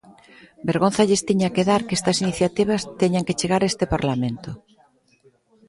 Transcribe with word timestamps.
Vergonza 0.69 1.07
lles 1.09 1.25
tiña 1.29 1.53
que 1.55 1.67
dar 1.69 1.81
que 1.87 1.97
estas 1.99 2.19
iniciativas 2.25 2.81
teñan 3.01 3.25
que 3.27 3.37
chegar 3.39 3.61
a 3.63 3.69
este 3.71 3.85
Parlamento. 3.93 4.51